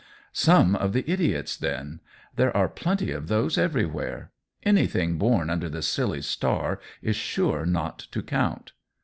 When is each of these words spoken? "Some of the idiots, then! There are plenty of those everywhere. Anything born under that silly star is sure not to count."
"Some 0.33 0.75
of 0.75 0.93
the 0.93 1.07
idiots, 1.07 1.55
then! 1.55 1.99
There 2.35 2.57
are 2.57 2.67
plenty 2.67 3.11
of 3.11 3.27
those 3.27 3.55
everywhere. 3.55 4.31
Anything 4.63 5.19
born 5.19 5.51
under 5.51 5.69
that 5.69 5.83
silly 5.83 6.23
star 6.23 6.79
is 7.03 7.15
sure 7.15 7.67
not 7.67 7.99
to 8.09 8.23
count." 8.23 8.71